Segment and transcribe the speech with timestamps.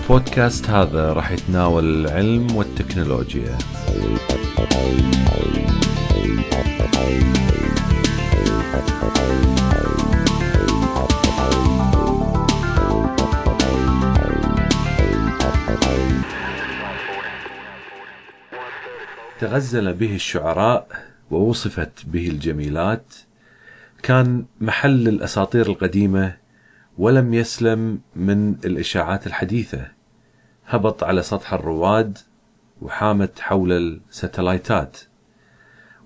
[0.00, 3.58] البودكاست هذا راح يتناول العلم والتكنولوجيا.
[19.40, 20.88] تغزل به الشعراء
[21.30, 23.14] ووصفت به الجميلات.
[24.02, 26.39] كان محل الأساطير القديمة
[27.00, 29.86] ولم يسلم من الإشاعات الحديثة.
[30.66, 32.18] هبط على سطح الرواد
[32.82, 33.72] وحامت حول
[34.10, 34.98] الستلايتات.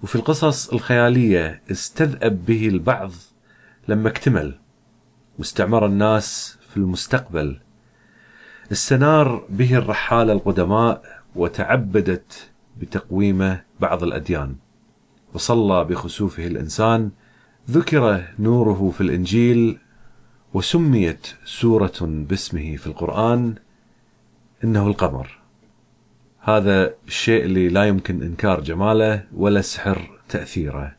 [0.03, 3.11] وفي القصص الخيالية استذأب به البعض
[3.89, 4.55] لما اكتمل
[5.39, 7.61] واستعمر الناس في المستقبل.
[8.73, 11.03] استنار به الرحاله القدماء
[11.37, 14.57] وتعبدت بتقويمه بعض الأديان.
[15.35, 17.11] وصلى بخسوفه الإنسان.
[17.71, 19.79] ذكر نوره في الإنجيل
[20.55, 23.55] وسميت سورة باسمه في القرآن
[24.65, 25.39] إنه القمر.
[26.41, 30.97] هذا الشيء اللي لا يمكن إنكار جماله ولا سحر تأثيره.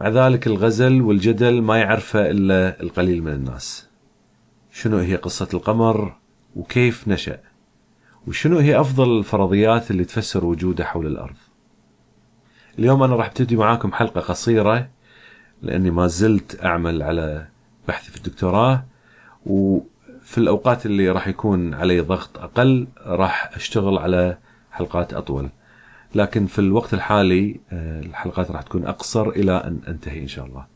[0.00, 3.88] مع ذلك الغزل والجدل ما يعرفه إلا القليل من الناس.
[4.72, 6.16] شنو هي قصة القمر
[6.56, 7.40] وكيف نشأ؟
[8.26, 11.36] وشنو هي أفضل الفرضيات اللي تفسر وجوده حول الأرض؟
[12.78, 14.88] اليوم أنا راح أبتدي معاكم حلقة قصيرة
[15.62, 17.49] لأني ما زلت أعمل على
[17.90, 18.84] بحثي في الدكتوراه
[19.46, 24.38] وفي الأوقات اللي راح يكون علي ضغط أقل راح أشتغل على
[24.72, 25.48] حلقات أطول.
[26.14, 30.66] لكن في الوقت الحالي آه، الحلقات راح تكون أقصر إلى أن أنتهي إن شاء الله.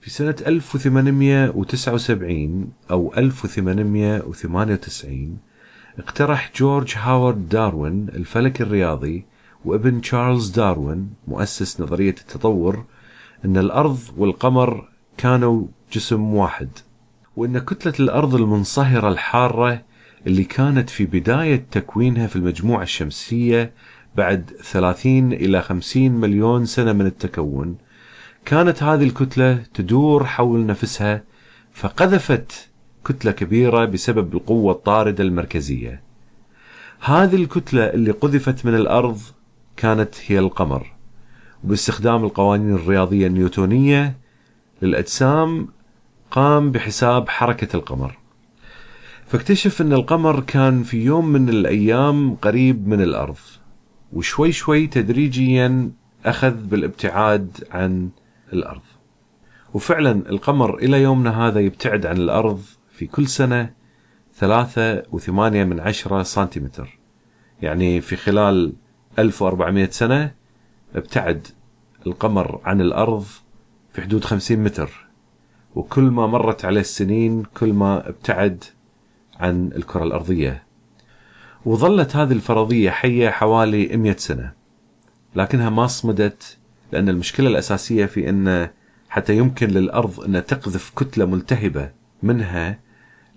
[0.00, 5.38] في سنة 1879 أو 1898
[5.98, 9.24] اقترح جورج هاورد داروين الفلك الرياضي
[9.64, 12.84] وابن تشارلز داروين مؤسس نظرية التطور
[13.44, 16.68] أن الأرض والقمر كانوا جسم واحد
[17.36, 19.82] وأن كتلة الأرض المنصهرة الحارة
[20.26, 23.72] اللي كانت في بداية تكوينها في المجموعة الشمسية
[24.16, 27.76] بعد 30 إلى 50 مليون سنة من التكون
[28.44, 31.22] كانت هذه الكتلة تدور حول نفسها
[31.72, 32.68] فقذفت
[33.04, 36.02] كتلة كبيرة بسبب القوة الطاردة المركزية.
[37.00, 39.20] هذه الكتلة اللي قذفت من الأرض
[39.76, 40.92] كانت هي القمر
[41.64, 44.16] وباستخدام القوانين الرياضية النيوتونية
[44.82, 45.68] للأجسام
[46.30, 48.18] قام بحساب حركة القمر.
[49.26, 53.38] فاكتشف أن القمر كان في يوم من الأيام قريب من الأرض
[54.12, 55.90] وشوي شوي تدريجيا
[56.24, 58.08] أخذ بالابتعاد عن
[58.52, 58.82] الأرض.
[59.74, 63.70] وفعلا القمر إلى يومنا هذا يبتعد عن الأرض في كل سنة
[64.34, 66.98] ثلاثة وثمانية من عشرة سنتيمتر.
[67.62, 68.72] يعني في خلال
[69.18, 70.34] 1400 سنة
[70.94, 71.46] ابتعد
[72.06, 73.24] القمر عن الأرض
[73.92, 75.05] في حدود 50 متر.
[75.76, 78.64] وكل ما مرت عليه السنين كل ما ابتعد
[79.40, 80.62] عن الكرة الأرضية.
[81.64, 84.52] وظلت هذه الفرضية حية حوالي 100 سنة.
[85.34, 86.56] لكنها ما صمدت
[86.92, 88.68] لأن المشكلة الأساسية في أن
[89.08, 91.90] حتى يمكن للأرض أن تقذف كتلة ملتهبة
[92.22, 92.78] منها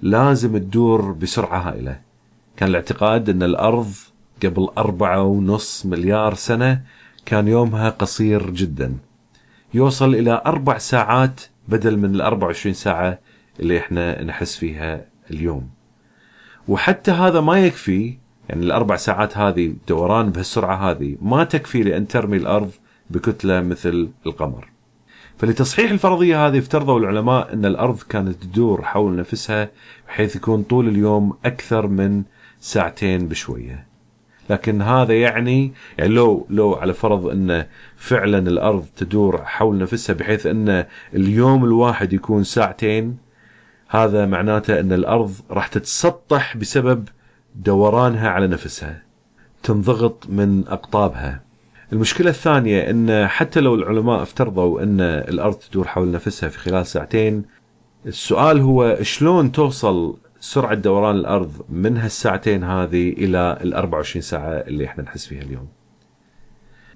[0.02, 2.00] لازم تدور بسرعة هائلة.
[2.58, 3.94] كان الاعتقاد أن الأرض
[4.44, 6.82] قبل أربعة ونص مليار سنة
[7.26, 8.98] كان يومها قصير جدا.
[9.74, 13.20] يوصل إلى أربع ساعات بدل من ال 24 ساعة
[13.60, 15.70] اللي إحنا نحس فيها اليوم.
[16.68, 18.18] وحتى هذا ما يكفي
[18.50, 22.72] يعني الأربع ساعات هذه دوران بهالسرعة هذه ما تكفي لأن ترمي الأرض
[23.10, 24.70] بكتلة مثل القمر.
[25.38, 29.70] فلتصحيح الفرضية هذه افترضوا العلماء أن الأرض كانت تدور حول نفسها
[30.08, 32.24] بحيث يكون طول اليوم أكثر من
[32.60, 33.89] ساعتين بشوية.
[34.50, 37.66] لكن هذا يعني يعني لو لو على فرض إن
[37.96, 43.18] فعلا الأرض تدور حول نفسها بحيث إن اليوم الواحد يكون ساعتين
[43.88, 47.08] هذا معناته إن الأرض راح تتسطح بسبب
[47.56, 49.02] دورانها على نفسها
[49.64, 51.42] تنضغط من أقطابها.
[51.94, 57.46] المشكلة الثانية إن حتى لو العلماء افترضوا إن الأرض تدور حول نفسها في خلال ساعتين
[58.06, 64.86] السؤال هو شلون توصل سرعة دوران الأرض من هالساعتين هذه إلى ال 24 ساعة اللي
[64.86, 65.68] إحنا نحس فيها اليوم.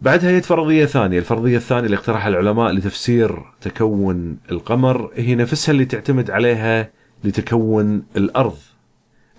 [0.01, 5.11] بعدها هي فرضية ثانية الفرضية الثانية اللي اقترحها العلماء لتفسير تكون القمر.
[5.15, 6.89] هي نفسها اللي تعتمد عليها
[7.23, 8.57] لتكون الأرض.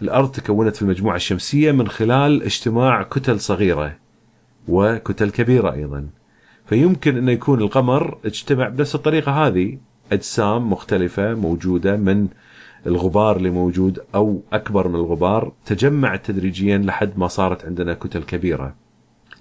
[0.03, 3.97] الأرض تكونت في المجموعة الشمسية من خلال اجتماع كتل صغيرة
[4.69, 6.07] وكتل كبيرة أيضا.
[6.67, 9.79] فيمكن أن يكون القمر اجتمع بنفس الطريقة هذه.
[10.13, 12.29] أجسام مختلفة موجودة من
[12.87, 18.75] الغبار اللي موجود أو أكبر من الغبار تجمعت تدريجيا لحد ما صارت عندنا كتل كبيرة.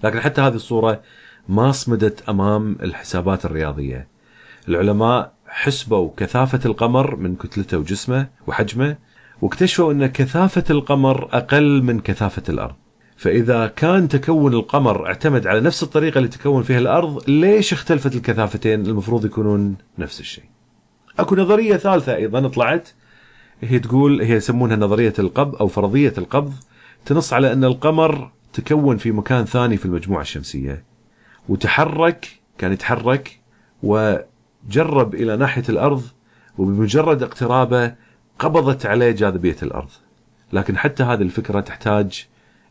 [0.04, 1.00] لكن حتى هذه الصورة
[1.48, 4.08] ما صمدت أمام الحسابات الرياضية.
[4.68, 8.96] العلماء حسبوا كثافة القمر من كتلته وجسمه وحجمه
[9.42, 12.74] واكتشفوا أن كثافة القمر أقل من كثافة الأرض.
[13.16, 18.86] فإذا كان تكون القمر اعتمد على نفس الطريقة اللي تكون فيها الأرض ليش اختلفت الكثافتين؟
[18.86, 20.44] المفروض يكونون نفس الشيء.
[21.18, 22.88] أكو نظرية ثالثة أيضا طلعت
[23.60, 26.54] هي تقول هي يسمونها نظرية القبض أو فرضية القبض
[27.06, 30.84] تنص على أن القمر تكون في مكان ثاني في المجموعة الشمسية.
[31.48, 32.28] وتحرك
[32.58, 33.40] كان يتحرك
[33.82, 36.02] وجرب إلى ناحية الأرض
[36.58, 37.94] وبمجرد اقترابه
[38.38, 39.90] قبضت عليه جاذبية الأرض.
[40.52, 42.26] لكن حتى هذه الفكرة تحتاج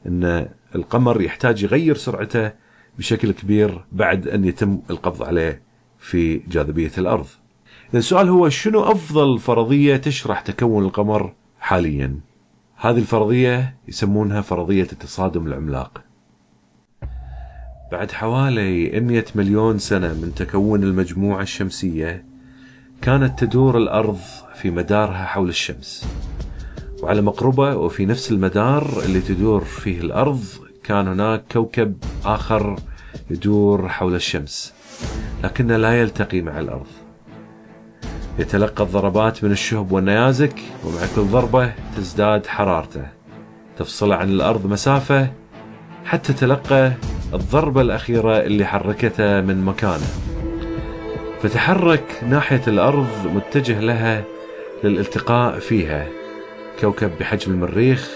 [0.08, 2.52] أن القمر يحتاج يغير سرعته
[2.98, 5.62] بشكل كبير بعد أن يتم القبض عليه
[6.00, 7.28] في جاذبية الأرض.
[7.96, 12.20] السؤال هو شنو أفضل فرضية تشرح تكون القمر حاليا؟
[12.76, 16.04] هذه الفرضية يسمونها فرضية التصادم العملاق.
[17.92, 22.26] بعد حوالي 100 مليون سنة من تكون المجموعة الشمسية
[23.02, 24.20] كانت تدور الأرض
[24.56, 26.08] في مدارها حول الشمس.
[27.04, 30.44] وعلى مقربة وفي نفس المدار اللي تدور فيه الأرض
[30.84, 32.76] كان هناك كوكب آخر
[33.30, 34.74] يدور حول الشمس
[35.44, 37.03] لكنه لا يلتقي مع الأرض.
[38.40, 43.06] يتلقى الضربات من الشهب والنيازك ومع كل ضربة تزداد حرارته.
[43.78, 45.32] تفصله عن الأرض مسافة
[46.06, 46.92] حتى تلقى
[47.34, 50.08] الضربة الأخيرة اللي حركته من مكانه.
[51.42, 54.24] فتحرك ناحية الأرض متجه لها
[54.84, 56.08] للالتقاء فيها.
[56.82, 58.10] كوكب بحجم المريخ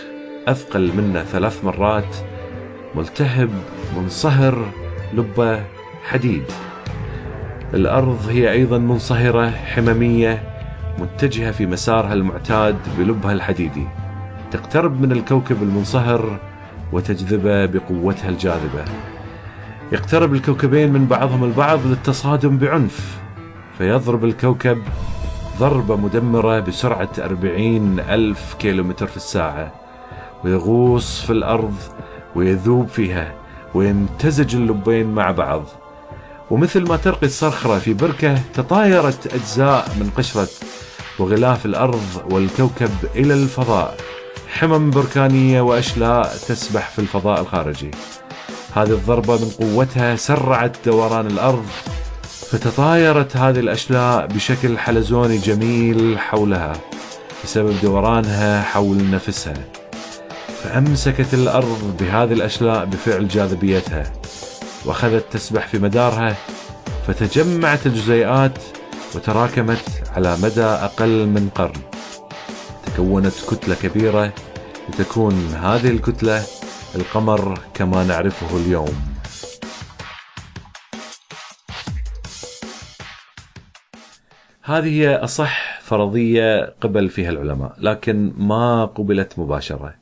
[0.47, 2.15] أثقل منه ثلاث مرات
[2.95, 3.49] ملتهب
[3.97, 4.71] منصهر
[5.13, 5.63] لبة
[6.03, 6.43] حديد.
[7.73, 10.43] الأرض هي أيضا منصهرة حممية
[10.99, 13.87] متجهة في مسارها المعتاد بلبها الحديدي.
[14.51, 16.39] تقترب من الكوكب المنصهر
[16.91, 18.85] وتجذبه بقوتها الجاذبة.
[19.91, 23.19] يقترب الكوكبين من بعضهم البعض للتصادم بعنف
[23.77, 24.77] فيضرب الكوكب
[25.59, 29.71] ضربة مدمرة بسرعة أربعين ألف كيلومتر في الساعة
[30.43, 31.75] ويغوص في الأرض
[32.35, 33.33] ويذوب فيها
[33.73, 35.63] ويمتزج اللبين مع بعض.
[36.51, 40.47] ومثل ما ترقي الصخرة في بركة تطايرت أجزاء من قشرة
[41.19, 43.97] وغلاف الأرض والكوكب إلى الفضاء.
[44.47, 47.91] حمم بركانية وأشلاء تسبح في الفضاء الخارجي.
[48.75, 51.65] هذه الضربة من قوتها سرعت دوران الأرض
[52.23, 56.73] فتطايرت هذه الأشلاء بشكل حلزوني جميل حولها
[57.44, 59.65] بسبب دورانها حول نفسها.
[60.63, 64.16] فأمسكت الأرض بهذه الأشلاء بفعل جاذبيتها.
[64.87, 66.35] وأخذت تسبح في مدارها
[67.07, 68.59] فتجمعت الجزيئات
[69.15, 71.81] وتراكمت على مدى أقل من قرن.
[72.85, 74.33] تكونت كتلة كبيرة
[74.89, 76.43] لتكون هذه الكتلة
[76.95, 78.95] القمر كما نعرفه اليوم.
[84.63, 89.95] هذه هي أصح فرضية قبل فيها العلماء لكن ما قبلت مباشرة.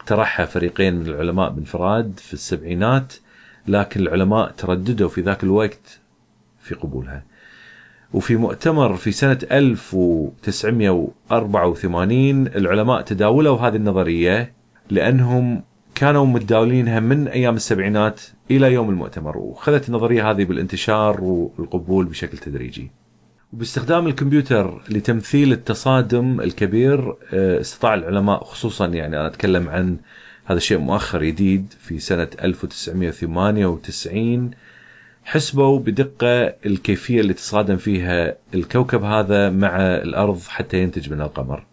[0.00, 3.12] اقترحها فريقين من العلماء بانفراد في السبعينات
[3.68, 6.00] لكن العلماء ترددوا في ذاك الوقت
[6.60, 7.24] في قبولها.
[8.12, 14.52] وفي مؤتمر في سنة 1984 العلماء تداولوا هذه النظرية
[14.90, 15.62] لأنهم
[15.94, 22.90] كانوا متداولينها من أيام السبعينات إلى يوم المؤتمر وخذت النظرية هذه بالانتشار والقبول بشكل تدريجي.
[23.52, 29.96] وباستخدام الكمبيوتر لتمثيل التصادم الكبير آه، استطاع العلماء خصوصا يعني أنا أتكلم عن
[30.50, 34.50] هذا الشيء مؤخر جديد في سنة 1998
[35.24, 41.64] حسبوا بدقة الكيفية اللي تصادم فيها الكوكب هذا مع الأرض حتى ينتج من القمر.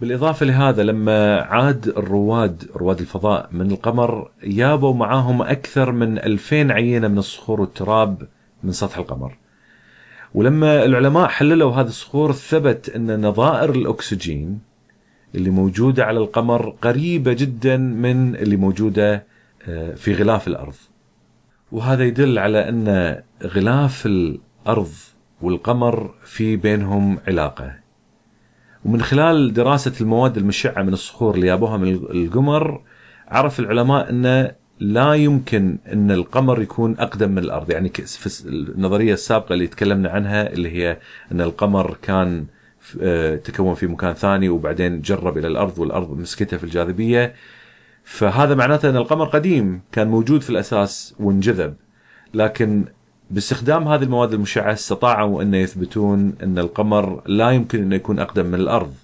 [0.00, 7.08] بالإضافة لهذا لما عاد الرواد رواد الفضاء من القمر جابوا معاهم أكثر من 2000 عينة
[7.08, 8.28] من الصخور والتراب
[8.62, 9.36] من سطح القمر.
[10.34, 14.73] ولما العلماء حللوا هذه الصخور ثبت أن نظائر الأكسجين
[15.34, 19.26] اللي موجودة على القمر قريبة جدا من اللي موجودة
[19.68, 20.74] آه، في غلاف الأرض.
[21.72, 24.92] وهذا يدل على أن غلاف الأرض
[25.42, 27.74] والقمر في بينهم علاقة.
[28.84, 32.80] ومن خلال دراسة المواد المشعة من الصخور اللي جابوها من القمر
[33.28, 34.50] عرف العلماء أن
[34.80, 40.52] لا يمكن أن القمر يكون أقدم من الأرض يعني في النظرية السابقة اللي تكلمنا عنها
[40.52, 40.98] اللي هي
[41.32, 42.46] أن القمر كان
[43.44, 47.34] تكون في مكان ثاني وبعدين جرب إلى الأرض والأرض مسكته في الجاذبية.
[48.04, 51.74] فهذا معناته أن القمر قديم كان موجود في الأساس وانجذب
[52.34, 52.84] لكن
[53.30, 58.54] باستخدام هذه المواد المشعة استطاعوا أن يثبتون أن القمر لا يمكن انه يكون أقدم من
[58.54, 58.94] الأرض.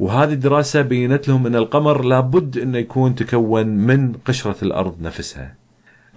[0.00, 5.54] وهذه الدراسة بينت لهم أن القمر لابد انه يكون تكون من قشرة الأرض نفسها.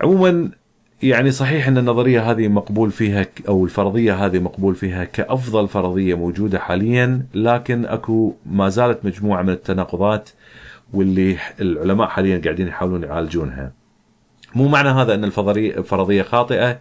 [0.02, 0.52] عموما
[1.03, 6.60] يعني صحيح إن النظرية هذه مقبول فيها أو الفرضية هذه مقبول فيها كأفضل فرضية موجودة
[6.60, 10.29] حاليا لكن أكو ما زالت مجموعة من التناقضات
[10.93, 13.72] واللي العلماء حاليا قاعدين يحاولون يعالجونها.
[14.55, 16.79] مو معنى هذا إن الفرضية خاطئة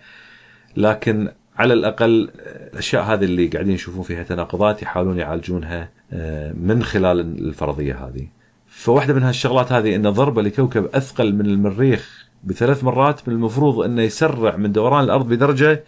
[0.76, 2.30] لكن على الأقل
[2.72, 8.26] الأشياء هذه اللي قاعدين يشوفون فيها تناقضات يحاولون يعالجونها آه، من خلال الفرضية هذه.
[8.66, 14.02] فواحدة من هالشغلات هذه إن ضربة لكوكب أثقل من المريخ بثلاث مرات من المفروض انه
[14.02, 15.84] يسرع من دوران الأرض بدرجة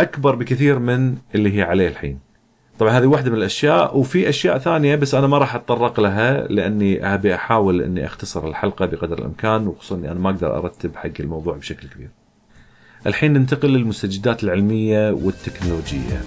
[0.00, 2.18] أكبر بكثير من اللي هي عليه الحين.
[2.78, 7.14] طبعا هذه واحدة من الأشياء وفي أشياء ثانية بس أنا ما راح أتطرق لها لأني
[7.14, 11.56] أبي أحاول أني أختصر الحلقة بقدر الإمكان وخصوصا اني أنا ما أقدر أرتب حق الموضوع
[11.56, 12.08] بشكل كبير.
[13.06, 16.20] الحين ننتقل للمستجدات العلمية والتكنولوجية.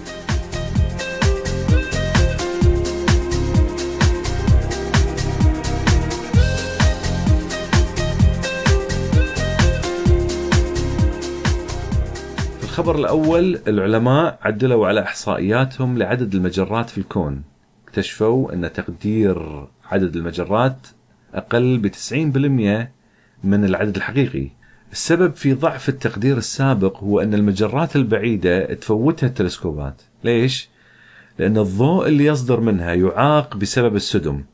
[12.88, 17.42] الخبر الأول العلماء عدلوا على إحصائياتهم لعدد المجرات في الكون.
[17.84, 20.86] اكتشفوا أن تقدير عدد المجرات
[21.34, 22.88] أقل ب 90%
[23.44, 24.48] من العدد الحقيقي.
[24.92, 30.02] السبب في ضعف التقدير السابق هو أن المجرات البعيدة تفوتها التلسكوبات.
[30.24, 30.68] ليش؟
[31.38, 34.44] لأن الضوء اللي يصدر منها يعاق بسبب السدم.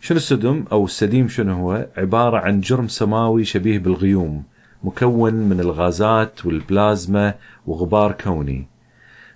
[0.00, 4.42] شنو السدم أو السديم شنو هو؟ عبارة عن جرم سماوي شبيه بالغيوم.
[4.84, 7.34] مكون من الغازات والبلازما
[7.66, 8.66] وغبار كوني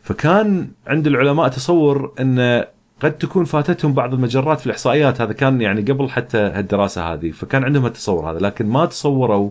[0.03, 2.65] فكان عند العلماء تصور أن
[3.01, 7.65] قد تكون فاتتهم بعض المجرات في الإحصائيات هذا كان يعني قبل حتى هالدراسة هذه فكان
[7.65, 9.51] عندهم التصور هذا لكن ما تصوروا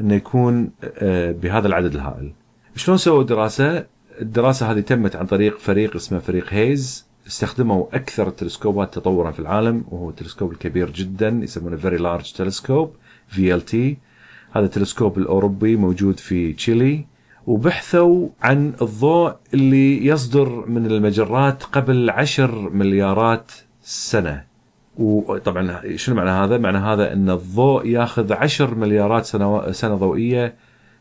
[0.00, 2.32] انه يكون آه، بهذا العدد الهائل.
[2.76, 3.86] شلون سووا دراسه؟
[4.20, 9.84] الدراسة هذه تمت عن طريق فريق اسمه فريق هيز استخدموا أكثر التلسكوبات تطورا في العالم
[9.90, 12.94] وهو التلسكوب الكبير جدا يسمونه Very Large Telescope
[13.28, 13.98] VLT
[14.52, 17.06] هذا التلسكوب الأوروبي موجود في تشيلي
[17.46, 24.44] وبحثوا عن الضوء اللي يصدر من المجرات قبل عشر مليارات سنة
[24.98, 30.54] وطبعا شنو معنى هذا؟ معنى هذا إن الضوء ياخذ عشر مليارات سنة, سنة ضوئية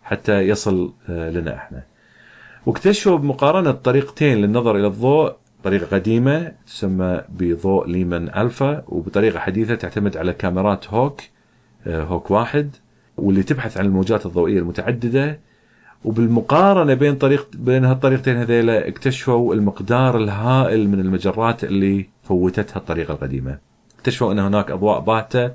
[0.04, 1.84] حتى يصل آه، لنا إحنا.
[2.66, 10.18] واكتشفوا بمقارنة طريقتين للنظر إلى الضوء طريقة قديمة تسمى بضوء ليمان ألفا وبطريقة حديثة تعتمد
[10.18, 11.22] على كاميرات هوك
[11.88, 12.76] آه، هوك واحد
[13.22, 15.40] واللي تبحث عن الموجات الضوئية المتعددة
[16.06, 23.58] وبالمقارنة بين طريق بين هالطريقتين هذيلا اكتشفوا المقدار الهائل من المجرات اللي فوتتها الطريقة القديمة.
[23.96, 25.52] اكتشفوا أن هناك أضواء باهتة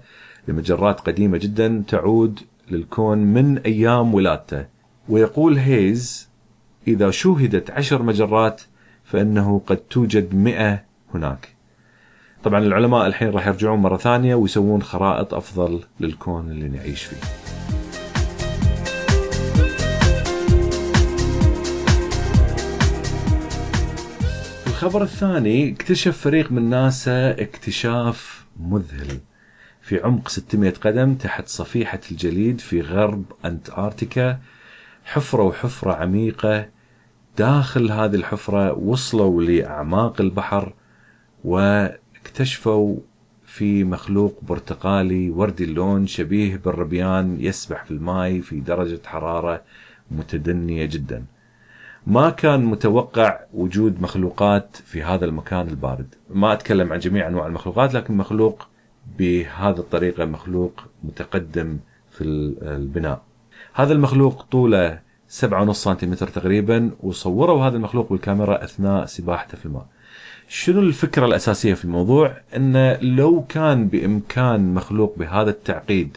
[0.48, 4.64] لمجرات قديمة جدا تعود للكون من أيام ولادته.
[5.08, 6.28] ويقول هيز
[6.88, 8.62] إذا شوهدت عشر مجرات
[9.04, 10.82] فإنه قد توجد مئة
[11.14, 11.48] هناك.
[12.44, 17.55] طبعا العلماء الحين راح يرجعون مرة ثانية ويسوون خرائط أفضل للكون اللي نعيش فيه.
[24.76, 29.20] الخبر الثاني اكتشف فريق من ناسا اكتشاف مذهل
[29.82, 34.38] في عمق 600 قدم تحت صفيحة الجليد في غرب أنتاركتيكا
[35.04, 36.68] حفرة وحفرة عميقة
[37.38, 40.72] داخل هذه الحفرة وصلوا لأعماق البحر
[41.44, 42.96] واكتشفوا
[43.46, 49.62] في مخلوق برتقالي وردي اللون شبيه بالربيان يسبح في الماء في درجة حرارة
[50.10, 51.35] متدنية جداً.
[52.06, 56.14] ما كان متوقع وجود مخلوقات في هذا المكان البارد.
[56.30, 58.68] ما أتكلم عن جميع أنواع المخلوقات لكن مخلوق
[59.18, 61.78] بهذه الطريقة مخلوق متقدم
[62.10, 63.22] في البناء.
[63.74, 64.98] هذا المخلوق طوله
[65.28, 69.86] 7.5 سنتيمتر تقريبا وصوروا هذا المخلوق بالكاميرا أثناء سباحته في الماء.
[70.48, 76.16] شنو الفكرة الأساسية في الموضوع؟ أن لو كان بإمكان مخلوق بهذا التعقيد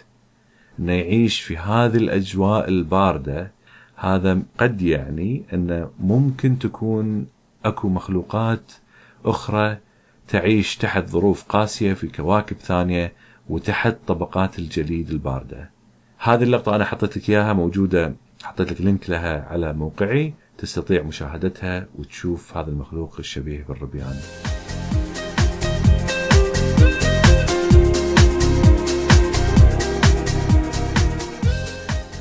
[0.79, 3.58] أنه يعيش في هذه الأجواء الباردة
[3.99, 7.27] هذا قد يعني أن ممكن تكون
[7.65, 8.71] أكو مخلوقات
[9.25, 9.77] أخرى
[10.27, 13.13] تعيش تحت ظروف قاسية في كواكب ثانية
[13.49, 15.71] وتحت طبقات الجليد الباردة.
[16.17, 18.15] هذه اللقطة أنا حطيت لك إياها موجودة.
[18.43, 20.33] حطيت لك link لها على موقعي.
[20.57, 24.15] تستطيع مشاهدتها وتشوف هذا المخلوق الشبيه بالربيان.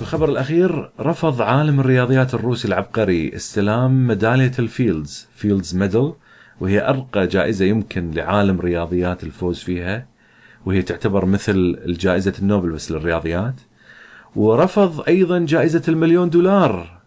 [0.08, 6.12] الخبر الأخير رفض عالم الرياضيات الروسي العبقري استلام ميدالية الفيلدز Fields Medal
[6.60, 10.06] وهي أرقى جائزة يمكن لعالم رياضيات الفوز فيها
[10.66, 13.54] وهي تعتبر مثل الجائزة النوبل بس للرياضيات.
[14.36, 17.00] ورفض أيضا جائزة المليون دولار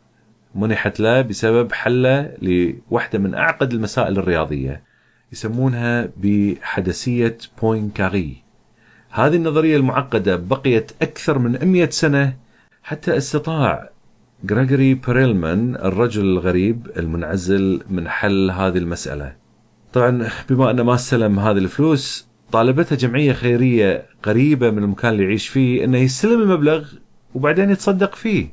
[0.56, 4.84] منحت له بسبب حله لوحدة من أعقد المسائل الرياضية
[5.32, 8.44] يسمونها بحدسية بوينكاري.
[9.10, 12.41] هذه النظرية المعقدة بقيت أكثر من 100 سنة
[12.84, 13.90] حتى استطاع
[14.52, 19.36] غريغوري بيريلمان الرجل الغريب المنعزل من حل هذه المسألة.
[19.94, 25.48] طبعا بما أنه ما استلم هذه الفلوس طالبتها جمعية خيرية قريبة من المكان اللي يعيش
[25.48, 26.88] فيه أنه يستلم المبلغ
[27.36, 28.48] وبعدين يتصدق فيه.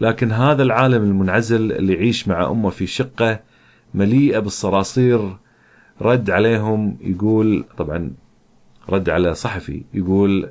[0.00, 3.40] لكن هذا العالم المنعزل اللي يعيش مع أمه في شقة
[3.94, 5.36] مليئة بالصراصير
[6.00, 8.10] رد عليهم يقول طبعا
[8.88, 10.50] رد على صحفي يقول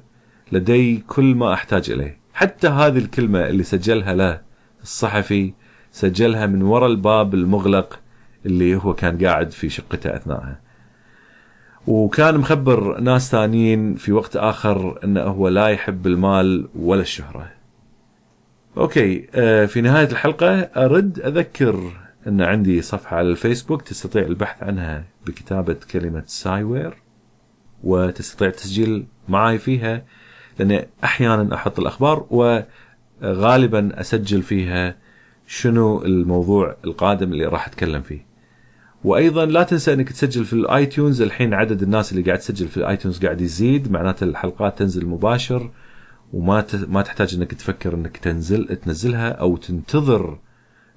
[0.52, 2.18] لدي كل ما أحتاج إليه.
[2.38, 4.42] حتى هذه الكلمة اللي سجلها له
[4.84, 5.54] الصحفي
[5.92, 8.00] سجلها من وراء الباب المغلق
[8.46, 10.60] اللي هو كان قاعد في شقته أثناءها.
[11.88, 17.52] وكان مخبر ناس ثانيين في وقت آخر أنه هو لا يحب المال ولا الشهرة.
[18.78, 21.92] Okay آه، في نهاية الحلقة أرد أذكر
[22.28, 26.98] أن عندي صفحة على الفيسبوك تستطيع البحث عنها بكتابة كلمة سايوير
[27.84, 30.04] وتستطيع التسجيل معي فيها
[30.60, 34.96] لأني أحيانا أحط الأخبار وغالبا أسجل فيها
[35.48, 38.26] شنو الموضوع القادم اللي راح أتكلم فيه.
[39.04, 42.78] وأيضا لا تنسى إنك تسجل في ال iTunes الحين عدد الناس اللي قاعد تسجل في
[42.78, 45.72] ال iTunes قاعد يزيد معناته الحلقات تنزل مباشر
[46.34, 50.40] وما ما تحتاج إنك تفكر إنك تنزل تنزلها أو تنتظر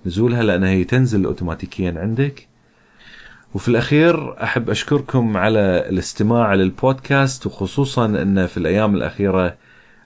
[0.07, 2.49] نزولها لأنها هي تنزل اوتوماتيكيا عندك.
[3.55, 9.57] وفي الأخير أحب أشكركم على الاستماع للبودكاست وخصوصا أن في الأيام الأخيرة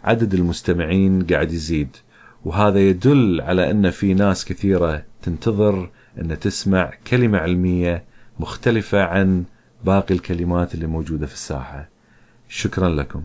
[0.05, 1.97] عدد المستمعين قاعد يزيد
[2.45, 8.05] وهذا يدل على أن في ناس كثيرة تنتظر أن تسمع كلمة علمية
[8.41, 9.45] مختلفة عن
[9.85, 11.89] باقي الكلمات اللي موجودة في الساحة.
[12.49, 13.23] شكرا لكم.